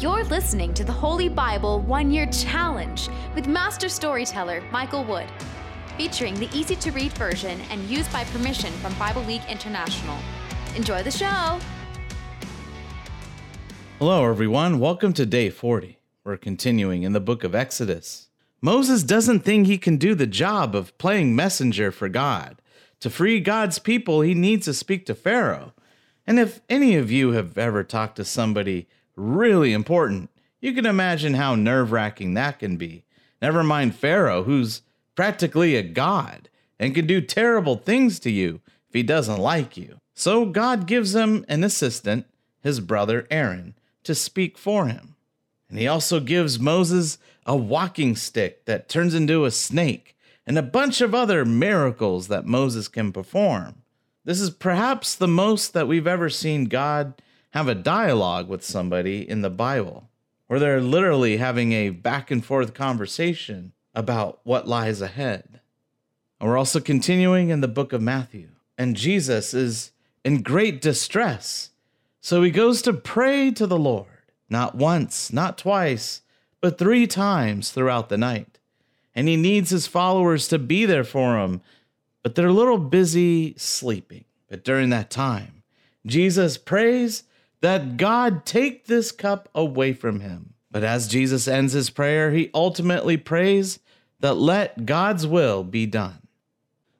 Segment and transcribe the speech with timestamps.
[0.00, 5.26] You're listening to the Holy Bible One Year Challenge with Master Storyteller Michael Wood,
[5.96, 10.16] featuring the easy to read version and used by permission from Bible League International.
[10.76, 11.58] Enjoy the show!
[13.98, 14.78] Hello, everyone.
[14.78, 15.98] Welcome to day 40.
[16.22, 18.28] We're continuing in the book of Exodus.
[18.60, 22.62] Moses doesn't think he can do the job of playing messenger for God.
[23.00, 25.72] To free God's people, he needs to speak to Pharaoh.
[26.24, 28.86] And if any of you have ever talked to somebody
[29.18, 33.04] really important, you can imagine how nerve wracking that can be.
[33.42, 34.82] Never mind Pharaoh, who's
[35.14, 40.00] practically a god and can do terrible things to you if he doesn't like you.
[40.14, 42.26] So God gives him an assistant,
[42.60, 45.14] his brother Aaron, to speak for him.
[45.68, 50.62] And he also gives Moses a walking stick that turns into a snake and a
[50.62, 53.82] bunch of other miracles that Moses can perform.
[54.24, 57.14] This is perhaps the most that we've ever seen God
[57.50, 60.08] have a dialogue with somebody in the Bible,
[60.46, 65.60] where they're literally having a back and forth conversation about what lies ahead.
[66.40, 69.92] And we're also continuing in the book of Matthew, and Jesus is
[70.24, 71.70] in great distress.
[72.20, 74.06] So he goes to pray to the Lord,
[74.48, 76.22] not once, not twice,
[76.60, 78.58] but three times throughout the night.
[79.14, 81.60] And he needs his followers to be there for him
[82.28, 84.24] but they're a little busy sleeping.
[84.48, 85.62] But during that time,
[86.04, 87.24] Jesus prays
[87.60, 90.54] that God take this cup away from him.
[90.70, 93.78] But as Jesus ends his prayer, he ultimately prays
[94.20, 96.22] that let God's will be done.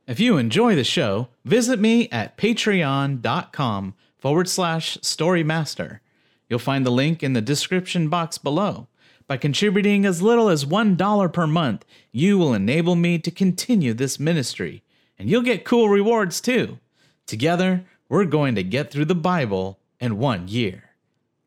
[0.07, 6.01] If you enjoy the show, visit me at patreon.com forward slash storymaster.
[6.49, 8.89] You'll find the link in the description box below.
[9.27, 14.19] By contributing as little as $1 per month, you will enable me to continue this
[14.19, 14.83] ministry
[15.19, 16.79] and you'll get cool rewards too.
[17.27, 20.85] Together, we're going to get through the Bible in one year.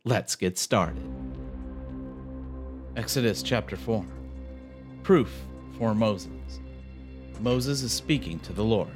[0.03, 1.03] Let's get started.
[2.95, 4.05] Exodus chapter 4
[5.03, 5.31] Proof
[5.77, 6.59] for Moses.
[7.39, 8.89] Moses is speaking to the Lord.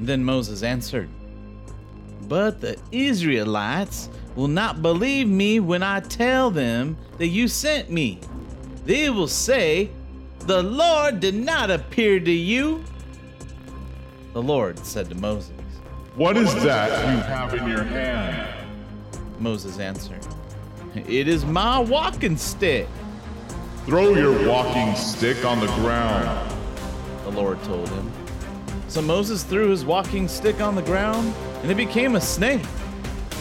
[0.00, 1.08] Then Moses answered,
[2.22, 8.20] But the Israelites will not believe me when I tell them that you sent me.
[8.84, 9.90] They will say,
[10.40, 12.82] The Lord did not appear to you
[14.38, 15.50] the Lord said to Moses,
[16.18, 18.66] What is that you have in your hand?
[19.38, 20.26] Moses answered,
[20.96, 22.88] It is my walking stick.
[23.86, 26.52] Throw your walking stick on the ground,
[27.22, 28.10] the Lord told him.
[28.88, 32.66] So Moses threw his walking stick on the ground, and it became a snake.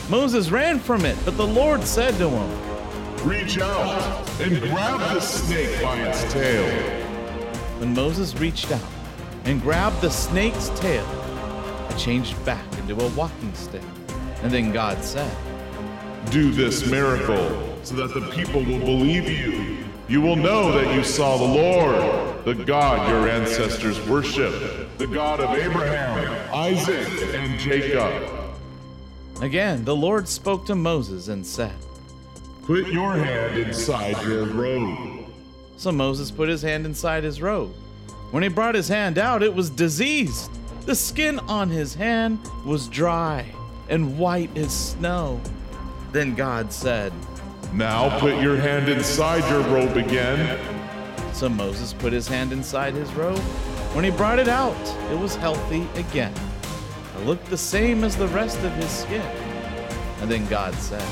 [0.08, 5.20] Moses ran from it, but the Lord said to him, Reach out and grab the
[5.20, 6.64] snake by its tail.
[7.80, 8.82] When Moses reached out,
[9.46, 11.27] and grabbed the snake's tail.
[11.97, 13.81] It changed back into a walking stick.
[14.44, 15.35] And then God said,
[16.30, 19.78] Do this miracle so that the people will believe you.
[20.07, 25.40] You will know that you saw the Lord, the God your ancestors worshiped, the God
[25.40, 28.31] of Abraham, Isaac, and Jacob.
[29.41, 31.74] Again, the Lord spoke to Moses and said,
[32.66, 35.25] Put your hand inside your robe.
[35.78, 37.74] So Moses put his hand inside his robe.
[38.30, 40.52] When he brought his hand out, it was diseased.
[40.88, 43.46] The skin on his hand was dry
[43.90, 45.42] and white as snow.
[46.14, 47.12] Then God said,
[47.74, 50.58] Now put your hand inside your robe again.
[51.34, 53.38] So Moses put his hand inside his robe.
[53.92, 54.78] When he brought it out,
[55.12, 56.34] it was healthy again.
[57.18, 59.28] It looked the same as the rest of his skin.
[60.22, 61.04] And then God said,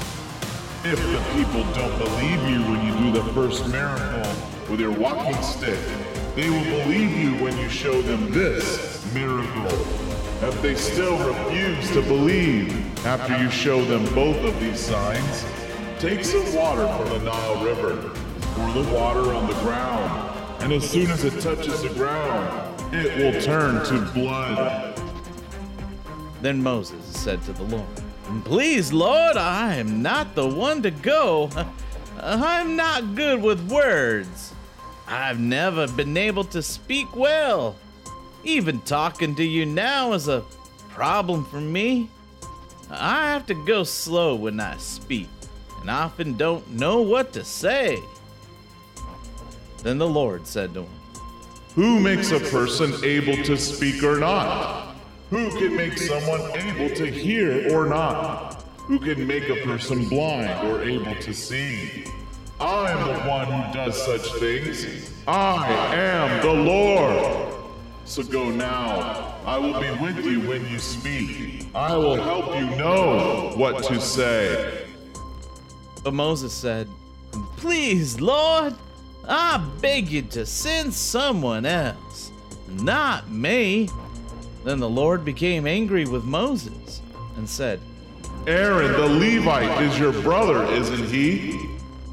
[0.85, 4.31] If the people don't believe you when you do the first miracle
[4.69, 5.79] with your walking stick,
[6.33, 8.94] they will believe you when you show them this.
[10.47, 12.71] If they still refuse to believe
[13.03, 15.43] after you show them both of these signs,
[15.97, 18.11] take some water from the Nile River,
[18.53, 23.17] pour the water on the ground, and as soon as it touches the ground, it
[23.17, 25.01] will turn to blood.
[26.43, 27.87] Then Moses said to the Lord,
[28.43, 31.49] Please, Lord, I am not the one to go.
[32.21, 34.53] I'm not good with words.
[35.07, 37.77] I've never been able to speak well.
[38.45, 40.43] Even talking to you now is a
[40.89, 42.09] problem for me.
[42.91, 45.27] I have to go slow when I speak,
[45.81, 47.99] and often don't know what to say.
[49.81, 50.89] Then the Lord said to him,
[51.73, 54.95] Who makes a person able to speak or not?
[55.31, 58.63] Who can make someone able to hear or not?
[58.77, 62.05] Who can make a person blind or able to see?
[62.59, 65.11] I am the one who does such things.
[65.27, 67.44] I am the Lord.
[68.05, 69.35] So go now.
[69.45, 71.65] I will be with you when you speak.
[71.73, 74.85] I will help you know what to say.
[76.03, 76.87] But Moses said,
[77.57, 78.75] Please, Lord,
[79.27, 82.31] I beg you to send someone else,
[82.69, 83.89] not me.
[84.63, 87.01] Then the Lord became angry with Moses
[87.37, 87.79] and said,
[88.45, 91.59] Aaron the Levite is your brother, isn't he?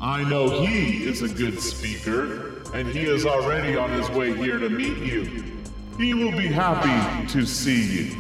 [0.01, 4.59] I know he is a good speaker, and he is already on his way here
[4.59, 5.52] to meet you.
[5.99, 8.17] He will be happy to see you.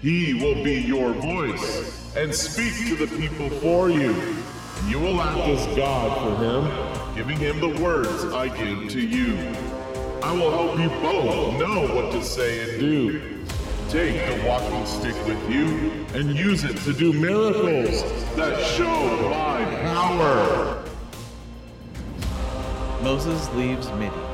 [0.00, 4.14] He will be your voice and speak to the people for you.
[4.88, 9.36] You will act as God for him, giving him the words I give to you.
[10.22, 13.44] I will help you both know what to say and do.
[13.90, 18.02] Take the walking stick with you and use it to do miracles
[18.36, 20.82] that show my power.
[23.02, 24.31] Moses leaves Midian.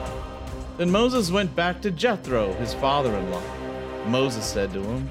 [0.78, 3.42] Then Moses went back to Jethro, his father in law.
[4.06, 5.10] Moses said to him,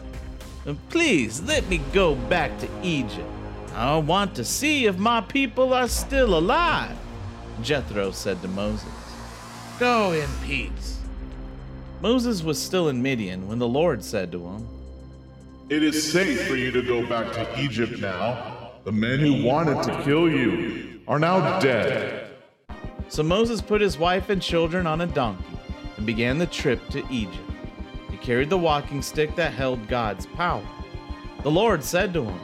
[0.90, 3.28] Please let me go back to Egypt.
[3.75, 6.98] I want to see if my people are still alive.
[7.62, 8.90] Jethro said to Moses,
[9.78, 11.02] Go in peace.
[12.02, 14.66] Moses was still in Midian when the Lord said to him,
[15.68, 18.72] It is safe for you to go back to Egypt now.
[18.86, 22.30] The men who wanted to kill you are now dead.
[23.10, 25.56] So Moses put his wife and children on a donkey
[25.98, 27.50] and began the trip to Egypt.
[28.10, 30.66] He carried the walking stick that held God's power.
[31.44, 32.40] The Lord said to him,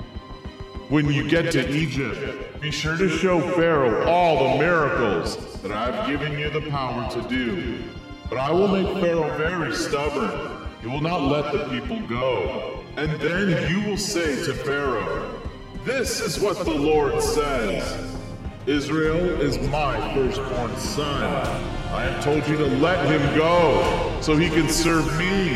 [0.90, 6.08] When you get to Egypt, be sure to show Pharaoh all the miracles that I've
[6.08, 7.84] given you the power to do.
[8.30, 10.68] But I will make Pharaoh very stubborn.
[10.82, 12.84] He will not let the people go.
[12.98, 15.42] And then you will say to Pharaoh,
[15.84, 18.18] This is what the Lord says.
[18.66, 21.83] Israel is my firstborn son.
[21.94, 25.50] I have told you to let him go so he can serve me.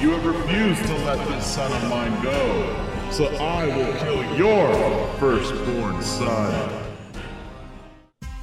[0.00, 5.08] You have refused to let this son of mine go, so I will kill your
[5.18, 6.90] firstborn son.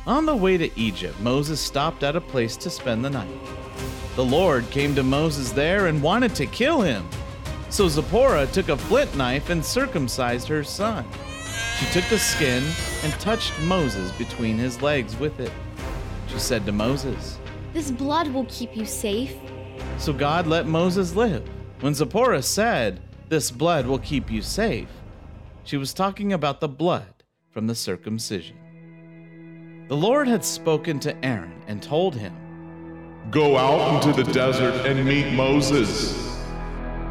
[0.08, 3.28] On the way to Egypt, Moses stopped at a place to spend the night.
[4.16, 7.06] The Lord came to Moses there and wanted to kill him.
[7.70, 11.06] So Zipporah took a flint knife and circumcised her son.
[11.78, 12.64] She took the skin
[13.04, 15.52] and touched Moses between his legs with it.
[16.30, 17.40] She said to Moses,
[17.74, 19.36] This blood will keep you safe.
[19.98, 21.48] So God let Moses live.
[21.80, 24.90] When Zipporah said, This blood will keep you safe,
[25.64, 28.58] she was talking about the blood from the circumcision.
[29.88, 32.36] The Lord had spoken to Aaron and told him,
[33.32, 36.14] Go out into the desert and meet Moses.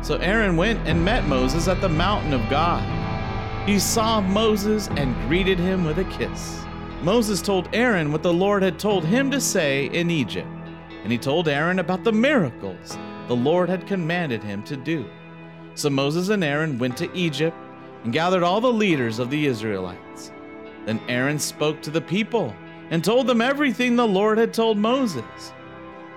[0.03, 2.85] So Aaron went and met Moses at the mountain of God.
[3.69, 6.65] He saw Moses and greeted him with a kiss.
[7.03, 10.49] Moses told Aaron what the Lord had told him to say in Egypt,
[11.05, 12.99] and he told Aaron about the miracles
[13.29, 15.09] the Lord had commanded him to do.
[15.75, 17.57] So Moses and Aaron went to Egypt
[18.03, 20.33] and gathered all the leaders of the Israelites.
[20.87, 22.53] Then Aaron spoke to the people
[22.91, 25.53] and told them everything the Lord had told Moses.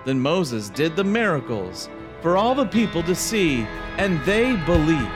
[0.04, 1.88] Then Moses did the miracles
[2.22, 3.66] for all the people to see,
[3.98, 5.12] and they believed.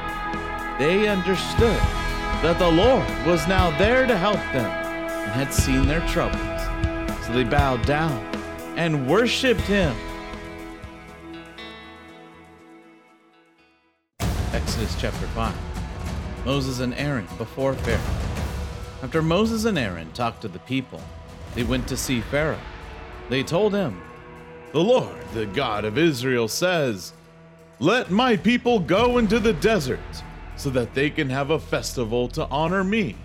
[0.78, 1.80] They understood
[2.42, 4.85] that the Lord was now there to help them
[5.26, 6.40] and had seen their troubles.
[7.26, 8.16] So they bowed down
[8.76, 9.94] and worshiped him.
[14.52, 15.54] Exodus chapter 5
[16.44, 18.00] Moses and Aaron before Pharaoh.
[19.02, 21.00] After Moses and Aaron talked to the people,
[21.56, 22.60] they went to see Pharaoh.
[23.28, 24.00] They told him,
[24.72, 27.12] The Lord, the God of Israel, says,
[27.80, 29.98] Let my people go into the desert
[30.56, 33.16] so that they can have a festival to honor me.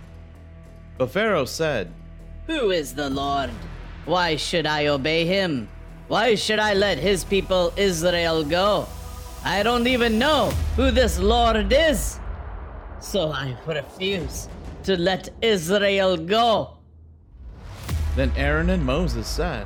[0.98, 1.92] But Pharaoh said,
[2.48, 3.50] Who is the Lord?
[4.06, 5.68] Why should I obey him?
[6.08, 8.88] Why should I let his people Israel go?
[9.44, 12.20] I don't even know who this Lord is.
[13.00, 14.48] So I refuse
[14.84, 16.78] to let Israel go.
[18.16, 19.66] Then Aaron and Moses said,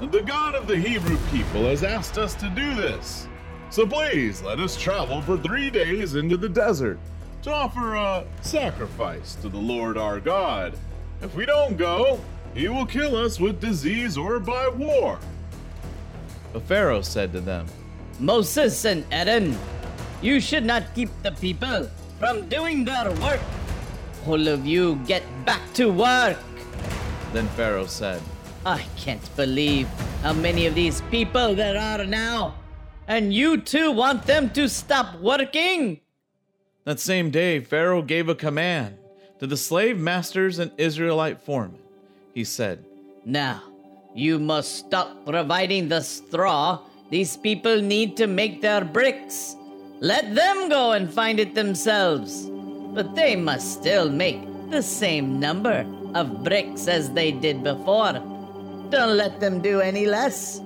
[0.00, 3.28] The God of the Hebrew people has asked us to do this.
[3.70, 6.98] So please let us travel for three days into the desert
[7.42, 10.74] to offer a sacrifice to the Lord our God.
[11.22, 12.20] If we don't go,
[12.54, 15.18] he will kill us with disease or by war.
[16.52, 17.66] But Pharaoh said to them,
[18.18, 19.56] Moses and Aaron,
[20.20, 23.40] you should not keep the people from doing their work.
[24.26, 26.36] All of you get back to work.
[27.32, 28.20] Then Pharaoh said,
[28.66, 29.88] I can't believe
[30.22, 32.56] how many of these people there are now.
[33.08, 36.00] And you too want them to stop working?
[36.90, 38.98] That same day, Pharaoh gave a command
[39.38, 41.78] to the slave masters and Israelite foremen.
[42.34, 42.84] He said,
[43.24, 43.62] Now,
[44.12, 49.54] you must stop providing the straw these people need to make their bricks.
[50.00, 52.50] Let them go and find it themselves.
[52.90, 58.14] But they must still make the same number of bricks as they did before.
[58.90, 60.60] Don't let them do any less.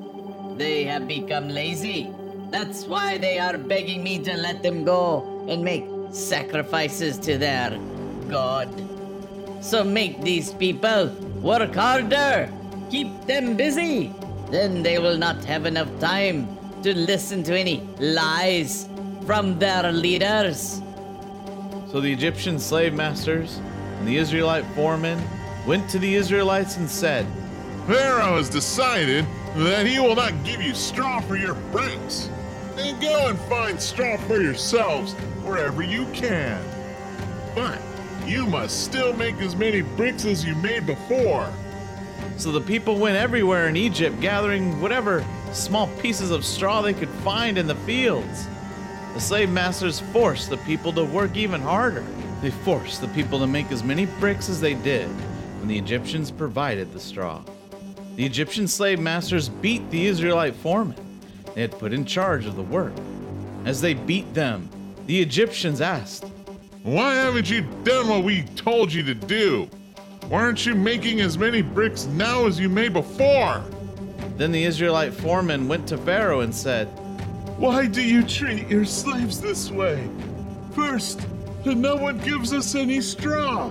[0.57, 2.09] They have become lazy.
[2.49, 7.79] That's why they are begging me to let them go and make sacrifices to their
[8.29, 8.69] God.
[9.61, 11.09] So make these people
[11.43, 12.51] work harder.
[12.91, 14.13] Keep them busy.
[14.51, 16.47] Then they will not have enough time
[16.83, 18.89] to listen to any lies
[19.27, 20.81] from their leaders.
[21.91, 23.61] So the Egyptian slave masters
[23.99, 25.21] and the Israelite foremen
[25.67, 27.27] went to the Israelites and said,
[27.87, 29.25] Pharaoh has decided
[29.57, 32.29] that he will not give you straw for your bricks.
[32.77, 35.13] Then go and find straw for yourselves
[35.45, 36.63] wherever you can.
[37.55, 37.81] But
[38.27, 41.53] you must still make as many bricks as you made before.
[42.37, 47.09] So the people went everywhere in Egypt, gathering whatever small pieces of straw they could
[47.09, 48.49] find in the fields.
[49.15, 52.05] The slave masters forced the people to work even harder.
[52.43, 55.09] They forced the people to make as many bricks as they did
[55.61, 57.43] when the Egyptians provided the straw.
[58.17, 61.14] The Egyptian slave masters beat the Israelite foremen
[61.55, 62.93] they had put in charge of the work.
[63.65, 64.69] As they beat them,
[65.07, 66.25] the Egyptians asked,
[66.83, 69.69] Why haven't you done what we told you to do?
[70.29, 73.63] Why aren't you making as many bricks now as you made before?
[74.37, 76.87] Then the Israelite foreman went to Pharaoh and said,
[77.59, 80.09] Why do you treat your slaves this way?
[80.73, 81.21] First,
[81.65, 83.71] no one gives us any straw.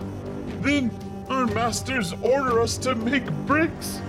[0.61, 0.89] Then
[1.29, 3.99] our masters order us to make bricks.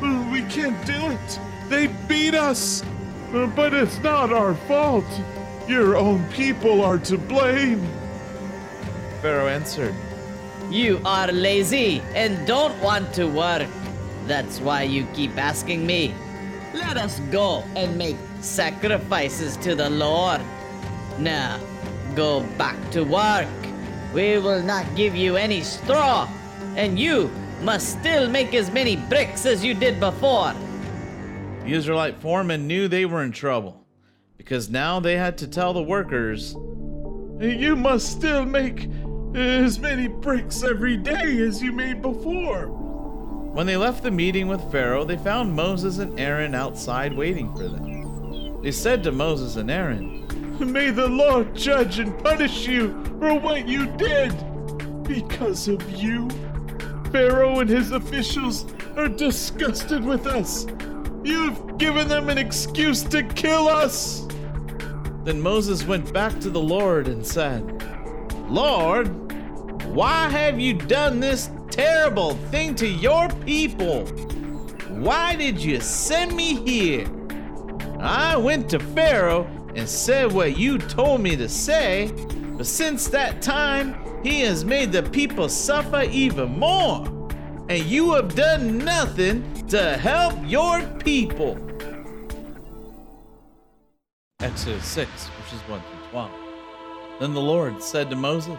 [0.00, 1.40] We can't do it.
[1.68, 2.84] They beat us.
[3.32, 5.04] But it's not our fault.
[5.68, 7.86] Your own people are to blame.
[9.20, 9.94] Pharaoh answered,
[10.70, 13.68] You are lazy and don't want to work.
[14.26, 16.14] That's why you keep asking me.
[16.72, 20.40] Let us go and make sacrifices to the Lord.
[21.18, 21.60] Now,
[22.14, 23.48] go back to work.
[24.14, 26.28] We will not give you any straw,
[26.76, 27.30] and you
[27.62, 30.54] must still make as many bricks as you did before.
[31.68, 33.84] The Israelite foremen knew they were in trouble
[34.38, 36.54] because now they had to tell the workers,
[37.38, 38.88] You must still make
[39.34, 42.68] as many bricks every day as you made before.
[42.68, 47.68] When they left the meeting with Pharaoh, they found Moses and Aaron outside waiting for
[47.68, 48.62] them.
[48.62, 50.26] They said to Moses and Aaron,
[50.72, 54.32] May the Lord judge and punish you for what you did.
[55.02, 56.30] Because of you,
[57.12, 58.64] Pharaoh and his officials
[58.96, 60.64] are disgusted with us.
[61.28, 64.26] You've given them an excuse to kill us.
[65.24, 67.62] Then Moses went back to the Lord and said,
[68.48, 69.08] Lord,
[69.94, 74.06] why have you done this terrible thing to your people?
[74.88, 77.06] Why did you send me here?
[78.00, 82.10] I went to Pharaoh and said what you told me to say,
[82.56, 83.94] but since that time,
[84.24, 87.06] he has made the people suffer even more,
[87.68, 91.58] and you have done nothing to help your people.
[94.40, 95.10] Exodus 6,
[95.40, 96.30] verses 1 through 12.
[97.20, 98.58] Then the Lord said to Moses,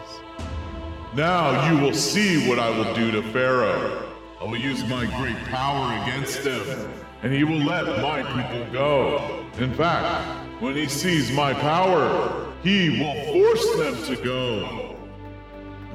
[1.16, 4.06] Now you will see what I will do to Pharaoh.
[4.40, 6.90] I will use my great power against him,
[7.22, 9.44] and he will let my people go.
[9.58, 14.96] In fact, when he sees my power, he will force them to go.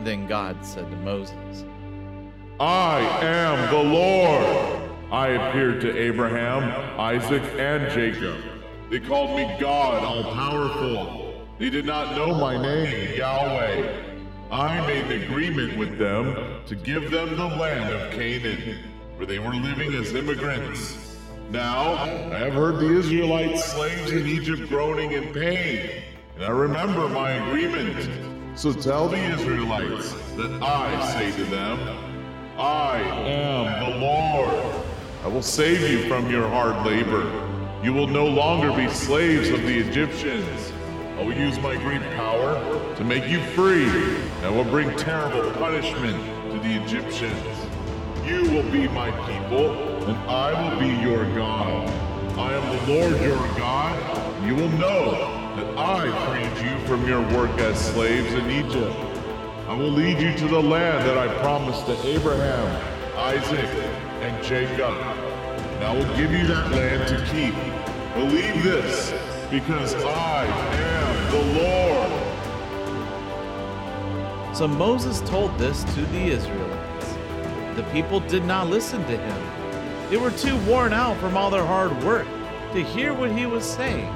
[0.04, 1.66] Then God said to Moses,
[2.60, 4.90] I am the Lord.
[5.12, 6.64] I appeared to Abraham,
[6.98, 8.38] Isaac, and Jacob.
[8.90, 11.46] They called me God, all powerful.
[11.60, 14.04] They did not know my name, Yahweh.
[14.52, 18.78] I made an agreement with them to give them the land of Canaan,
[19.18, 21.18] where they were living as immigrants.
[21.50, 26.04] Now, I have heard the Israelite slaves in Egypt groaning in pain,
[26.36, 28.10] and I remember my agreement.
[28.58, 32.05] So tell the Israelites that I say to them,
[32.58, 34.86] I am the Lord.
[35.26, 37.30] I will save you from your hard labor.
[37.84, 40.72] You will no longer be slaves of the Egyptians.
[41.18, 43.90] I will use my great power to make you free.
[44.42, 46.16] I will bring terrible punishment
[46.54, 47.36] to the Egyptians.
[48.26, 49.72] You will be my people,
[50.08, 51.90] and I will be your God.
[52.38, 54.46] I am the Lord your God.
[54.48, 55.12] You will know
[55.58, 59.05] that I freed you from your work as slaves in Egypt.
[59.68, 62.68] I will lead you to the land that I promised to Abraham,
[63.18, 63.68] Isaac,
[64.22, 64.94] and Jacob.
[64.94, 67.56] And I will give you that land to keep.
[68.14, 69.12] Believe this,
[69.50, 72.12] because I am the Lord.
[74.56, 77.16] So Moses told this to the Israelites.
[77.76, 79.42] The people did not listen to him.
[80.12, 82.28] They were too worn out from all their hard work
[82.74, 84.14] to hear what he was saying.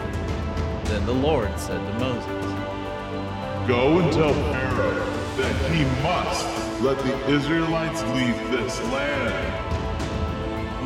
[0.84, 2.28] Then the Lord said to Moses,
[3.68, 6.46] Go and tell Pharaoh that he must
[6.82, 9.70] let the Israelites leave this land.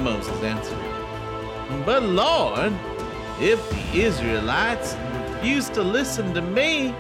[0.04, 2.74] Moses answered, But Lord,
[3.40, 6.92] if the Israelites refuse to listen to me,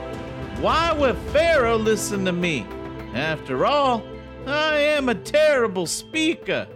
[0.61, 2.65] why would Pharaoh listen to me?
[3.13, 4.03] After all,
[4.47, 6.67] I am a terrible speaker.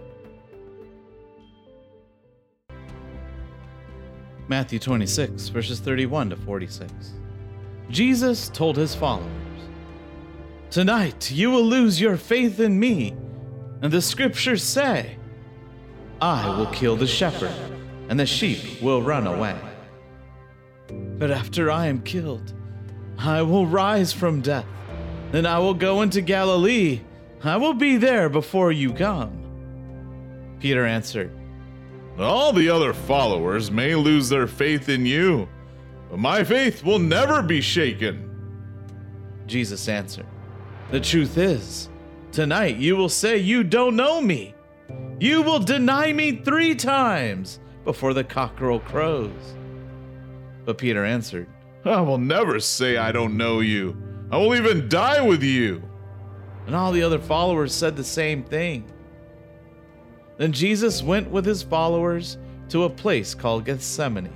[4.46, 6.92] Matthew 26, verses 31 to 46.
[7.90, 9.30] Jesus told his followers,
[10.70, 13.16] Tonight you will lose your faith in me,
[13.80, 15.16] and the scriptures say,
[16.20, 17.54] I will kill the shepherd,
[18.10, 19.58] and the sheep will run away.
[21.18, 22.52] But after I am killed,
[23.16, 24.66] I will rise from death,
[25.32, 27.00] and I will go into Galilee.
[27.42, 29.32] I will be there before you come.
[30.60, 31.30] Peter answered,
[32.18, 35.48] All the other followers may lose their faith in you,
[36.10, 38.24] but my faith will never be shaken.
[39.46, 40.26] Jesus answered,
[40.90, 41.90] The truth is,
[42.32, 44.54] tonight you will say you don't know me.
[45.20, 49.54] You will deny me three times before the cockerel crows.
[50.64, 51.46] But Peter answered,
[51.84, 53.96] I will never say I don't know you.
[54.30, 55.82] I will even die with you.
[56.66, 58.90] And all the other followers said the same thing.
[60.38, 64.32] Then Jesus went with his followers to a place called Gethsemane.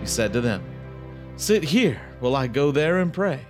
[0.00, 0.62] He said to them,
[1.36, 3.40] Sit here while I go there and pray.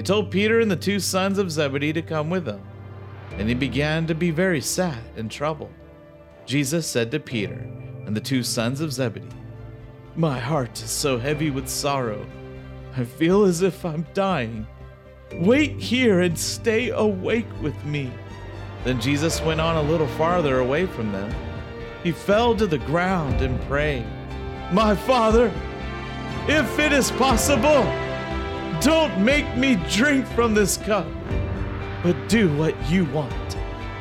[0.00, 2.62] He told Peter and the two sons of Zebedee to come with him.
[3.32, 5.74] And he began to be very sad and troubled.
[6.46, 7.68] Jesus said to Peter
[8.06, 9.28] and the two sons of Zebedee,
[10.16, 12.26] My heart is so heavy with sorrow,
[12.96, 14.66] I feel as if I'm dying.
[15.34, 18.10] Wait here and stay awake with me.
[18.84, 21.30] Then Jesus went on a little farther away from them.
[22.02, 24.06] He fell to the ground and prayed,
[24.72, 25.52] My Father,
[26.48, 28.09] if it is possible,
[28.80, 31.06] don't make me drink from this cup,
[32.02, 33.56] but do what you want,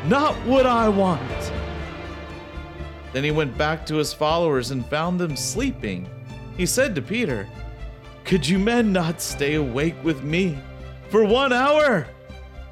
[0.06, 1.52] not what I want.
[3.12, 6.08] Then he went back to his followers and found them sleeping.
[6.56, 7.48] He said to Peter,
[8.24, 10.58] Could you men not stay awake with me
[11.10, 12.08] for one hour?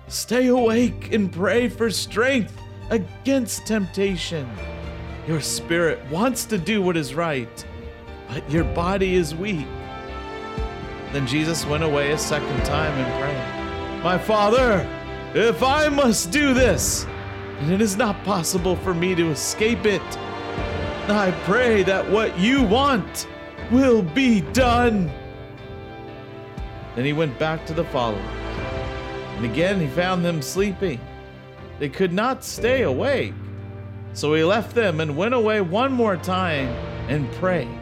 [0.08, 2.58] Stay awake and pray for strength
[2.89, 4.50] against temptation.
[5.28, 7.65] Your spirit wants to do what is right,
[8.30, 9.67] but your body is weak.
[11.12, 14.88] Then Jesus went away a second time and prayed, My Father,
[15.34, 17.06] if I must do this,
[17.60, 20.02] and it is not possible for me to escape it,
[21.10, 23.28] I pray that what you want
[23.72, 25.10] will be done.
[26.96, 28.22] Then he went back to the followers,
[29.38, 31.00] and again he found them sleeping.
[31.80, 33.34] They could not stay awake.
[34.13, 36.67] So he left them and went away one more time
[37.08, 37.80] and prayed.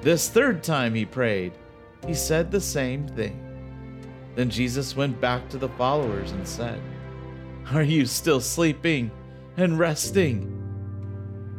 [0.00, 1.52] This third time he prayed,
[2.06, 3.38] he said the same thing.
[4.34, 6.80] Then Jesus went back to the followers and said,
[7.72, 9.10] Are you still sleeping
[9.56, 10.58] and resting?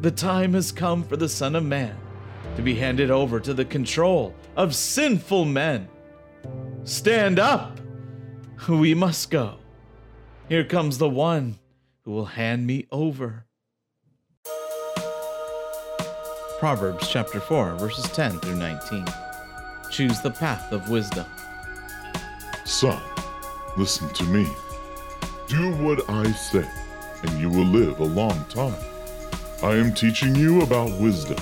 [0.01, 1.95] The time has come for the Son of Man
[2.56, 5.88] to be handed over to the control of sinful men.
[6.84, 7.79] Stand up!
[8.67, 9.56] We must go.
[10.49, 11.60] Here comes the one
[12.03, 13.45] who will hand me over.
[16.60, 19.06] Proverbs chapter 4, verses 10 through 19.
[19.93, 21.27] Choose the path of wisdom.
[22.65, 22.99] Son,
[23.77, 24.51] listen to me.
[25.47, 26.67] Do what I say,
[27.21, 28.73] and you will live a long time.
[29.62, 31.38] I am teaching you about wisdom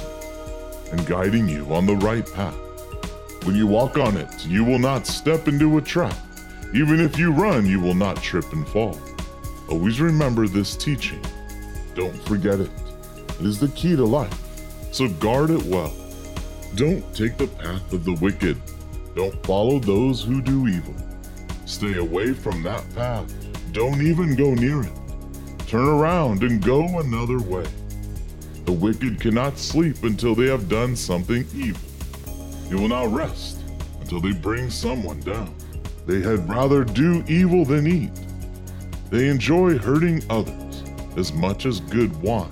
[0.92, 2.58] and guiding you on the right path.
[3.46, 6.18] When you walk on it, you will not step into a trap.
[6.74, 9.00] Even if you run, you will not trip and fall.
[9.70, 11.24] Always remember this teaching.
[11.96, 12.72] Don't forget it.
[13.40, 14.38] It is the key to life,
[14.92, 15.94] so guard it well.
[16.76, 18.58] Don't take the path of the wicked.
[19.14, 20.96] Don't follow those who do evil.
[21.66, 23.30] Stay away from that path.
[23.74, 24.94] Don't even go near it.
[25.68, 27.66] Turn around and go another way.
[28.64, 31.82] The wicked cannot sleep until they have done something evil.
[32.70, 33.60] They will not rest
[34.00, 35.54] until they bring someone down.
[36.08, 38.14] They had rather do evil than eat.
[39.10, 40.84] They enjoy hurting others
[41.18, 42.50] as much as good wine.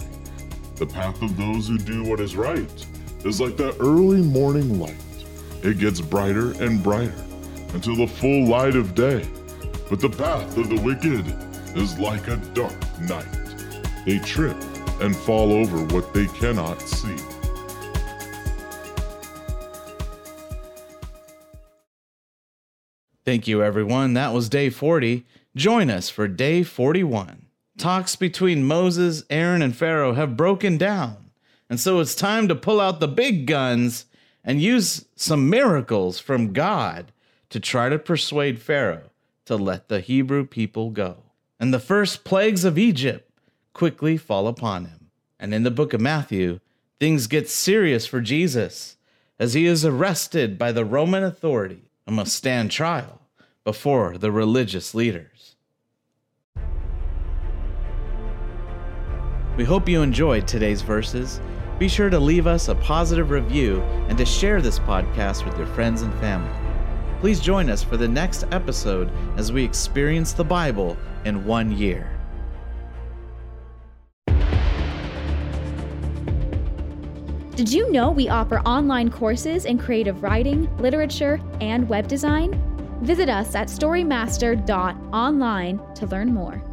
[0.76, 2.86] The path of those who do what is right
[3.26, 4.96] is like that early morning light.
[5.64, 7.14] It gets brighter and brighter
[7.74, 9.28] until the full light of day.
[9.90, 11.26] But the path of the wicked
[11.78, 13.26] is like a dark night.
[14.06, 14.58] They trip
[15.02, 17.16] and fall over what they cannot see.
[23.26, 24.14] Thank you, everyone.
[24.14, 25.26] That was day 40.
[25.56, 27.46] Join us for day 41.
[27.78, 31.29] Talks between Moses, Aaron, and Pharaoh have broken down.
[31.70, 34.06] And so it's time to pull out the big guns
[34.44, 37.12] and use some miracles from God
[37.50, 39.12] to try to persuade Pharaoh
[39.46, 41.24] to let the Hebrew people go.
[41.60, 43.30] and the first plagues of Egypt
[43.74, 45.10] quickly fall upon him.
[45.40, 46.60] And in the book of Matthew,
[47.00, 48.98] things get serious for Jesus
[49.38, 53.22] as he is arrested by the Roman authority and must stand trial
[53.64, 55.56] before the religious leaders.
[59.58, 61.42] We hope you enjoyed today's verses.
[61.80, 65.68] Be sure to leave us a positive review and to share this podcast with your
[65.68, 66.52] friends and family.
[67.22, 72.12] Please join us for the next episode as we experience the Bible in one year.
[77.56, 82.62] Did you know we offer online courses in creative writing, literature, and web design?
[83.02, 86.69] Visit us at storymaster.online to learn more.